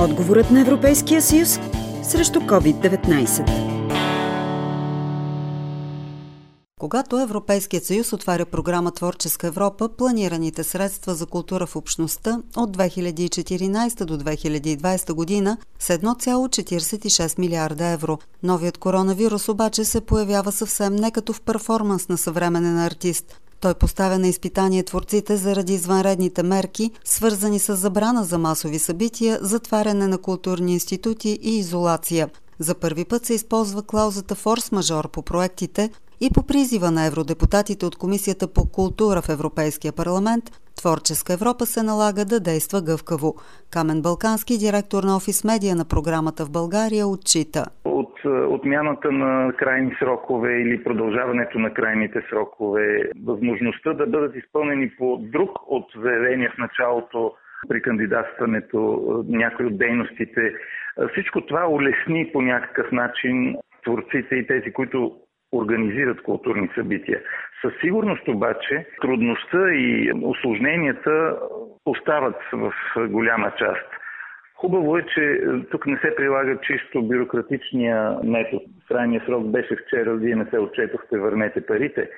[0.00, 1.58] Отговорът на Европейския съюз
[2.02, 3.68] срещу COVID-19.
[6.80, 14.04] Когато Европейският съюз отваря програма Творческа Европа, планираните средства за култура в общността от 2014
[14.04, 18.18] до 2020 година с 1,46 милиарда евро.
[18.42, 23.40] Новият коронавирус обаче се появява съвсем не като в перформанс на съвременен артист.
[23.60, 30.06] Той поставя на изпитание творците заради извънредните мерки, свързани с забрана за масови събития, затваряне
[30.06, 32.28] на културни институти и изолация.
[32.58, 35.90] За първи път се използва клаузата форс-мажор по проектите
[36.20, 40.44] и по призива на евродепутатите от Комисията по култура в Европейския парламент,
[40.80, 43.30] Творческа Европа се налага да действа гъвкаво.
[43.74, 47.62] Камен Балкански, директор на офис медия на програмата в България, отчита.
[47.84, 54.90] От е, отмяната на крайни срокове или продължаването на крайните срокове, възможността да бъдат изпълнени
[54.98, 57.32] по друг от заявения в началото
[57.68, 60.42] при кандидатстването е, някои от дейностите.
[60.46, 60.52] Е,
[61.12, 65.16] всичко това улесни по някакъв начин творците и тези, които
[65.52, 67.20] организират културни събития.
[67.62, 71.36] Със сигурност обаче трудността и осложненията
[71.86, 72.72] остават в
[73.08, 73.88] голяма част.
[74.54, 78.64] Хубаво е, че тук не се прилага чисто бюрократичния метод.
[78.88, 82.10] Крайният срок беше вчера, вие не се отчетохте, върнете парите.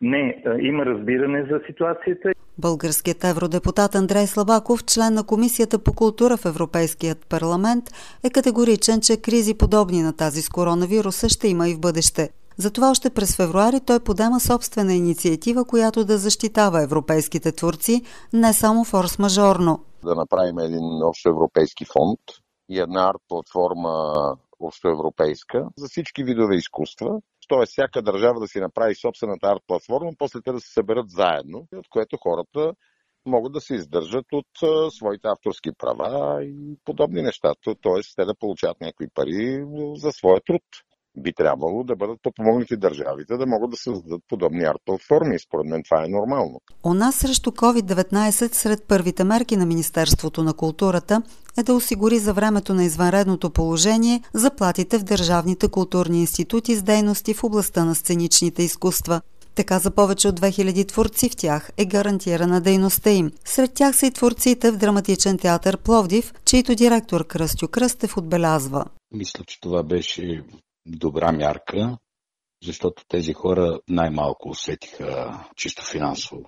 [0.00, 2.32] Не, има разбиране за ситуацията.
[2.58, 7.84] Българският евродепутат Андрей Слабаков, член на Комисията по култура в Европейският парламент,
[8.26, 12.28] е категоричен, че кризи подобни на тази с коронавируса ще има и в бъдеще.
[12.56, 18.02] Затова още през февруари той подема собствена инициатива, която да защитава европейските творци
[18.32, 19.78] не само форс-мажорно.
[20.04, 22.20] Да направим един общоевропейски фонд
[22.70, 24.14] и една арт-платформа
[24.60, 27.20] общоевропейска за всички видове изкуства.
[27.48, 31.88] Тоест всяка държава да си направи собствената арт-платформа, после те да се съберат заедно, от
[31.90, 32.72] което хората
[33.26, 34.46] могат да се издържат от
[34.92, 37.54] своите авторски права и подобни неща.
[37.80, 39.64] Тоест те да получават някакви пари
[39.96, 40.62] за своя труд
[41.16, 45.38] би трябвало да бъдат подпомогнати държавите да могат да създадат подобни арт-платформи.
[45.46, 46.60] Според мен това е нормално.
[46.84, 51.22] У нас срещу COVID-19 сред първите мерки на Министерството на културата
[51.56, 57.34] е да осигури за времето на извънредното положение заплатите в държавните културни институти с дейности
[57.34, 59.20] в областта на сценичните изкуства.
[59.54, 63.30] Така за повече от 2000 творци в тях е гарантирана дейността им.
[63.44, 68.84] Сред тях са и творците в драматичен театър Пловдив, чийто директор Кръстю Кръстев отбелязва.
[69.12, 70.44] Мисля, че това беше
[70.86, 71.98] добра мярка,
[72.62, 76.44] защото тези хора най-малко усетиха чисто финансово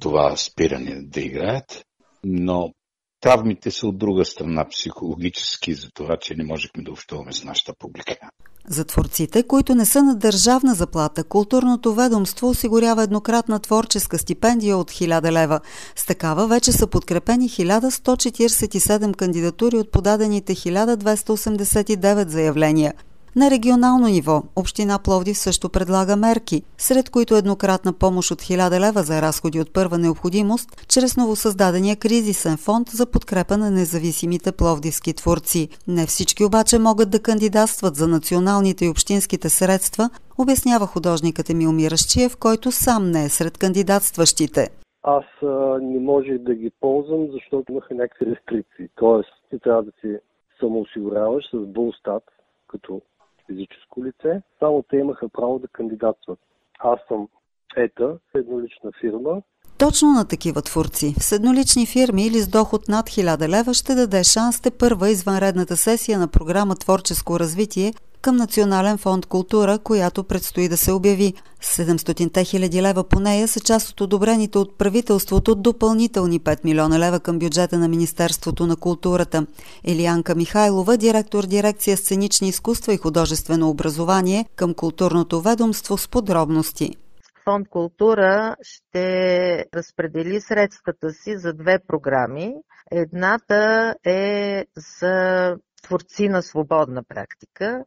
[0.00, 1.84] това спиране да играят,
[2.24, 2.72] но
[3.20, 7.72] травмите са от друга страна психологически, за това, че не можехме да общуваме с нашата
[7.78, 8.16] публика.
[8.68, 14.90] За творците, които не са на държавна заплата, културното ведомство осигурява еднократна творческа стипендия от
[14.90, 15.60] 1000 лева.
[15.96, 22.94] С такава вече са подкрепени 1147 кандидатури от подадените 1289 заявления.
[23.40, 29.02] На регионално ниво Община Пловдив също предлага мерки, сред които еднократна помощ от 1000 лева
[29.02, 35.68] за разходи от първа необходимост, чрез новосъздадения кризисен фонд за подкрепа на независимите пловдивски творци.
[35.88, 40.04] Не всички обаче могат да кандидатстват за националните и общинските средства,
[40.38, 44.62] обяснява художникът Емил Миращиев, който сам не е сред кандидатстващите.
[45.02, 48.88] Аз а, не можех да ги ползвам, защото имаха някакви рестрикции.
[48.94, 50.18] Тоест, ти трябва да си
[50.60, 52.22] самоосигуряваш с Булстат,
[52.68, 53.02] като
[53.50, 56.38] физическо лице, само те имаха право да кандидатстват.
[56.78, 57.28] Аз съм
[57.76, 59.42] ета, еднолична фирма.
[59.78, 64.24] Точно на такива творци с еднолични фирми или с доход над 1000 лева ще даде
[64.24, 67.92] шанс те първа извънредната сесия на програма Творческо развитие
[68.22, 71.34] към Национален фонд култура, която предстои да се обяви.
[71.62, 77.20] 700 хиляди лева по нея са част от одобрените от правителството допълнителни 5 милиона лева
[77.20, 79.46] към бюджета на Министерството на културата.
[79.84, 86.96] Елианка Михайлова, директор дирекция сценични изкуства и художествено образование към културното ведомство с подробности.
[87.44, 92.54] Фонд култура ще разпредели средствата си за две програми.
[92.90, 97.84] Едната е за творци на свободна практика,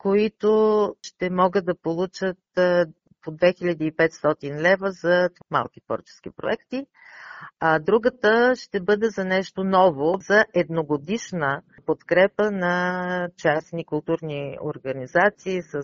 [0.00, 2.38] които ще могат да получат
[3.22, 6.86] по 2500 лева за малки творчески проекти.
[7.60, 15.82] А другата ще бъде за нещо ново, за едногодишна подкрепа на частни културни организации с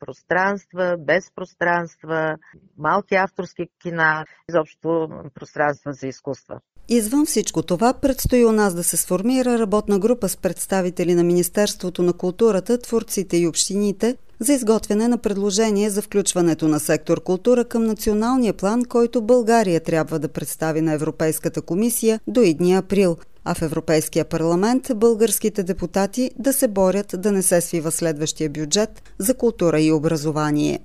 [0.00, 2.36] пространства, без пространства,
[2.78, 6.60] малки авторски кина, изобщо пространства за изкуства.
[6.88, 12.02] Извън всичко това, предстои у нас да се сформира работна група с представители на Министерството
[12.02, 17.84] на културата, творците и общините за изготвяне на предложение за включването на сектор култура към
[17.84, 23.16] националния план, който България трябва да представи на Европейската комисия до идния април.
[23.48, 29.02] а в Европейския парламент българските депутати да се борят да не се свива следващия бюджет
[29.18, 30.78] за култура и образование.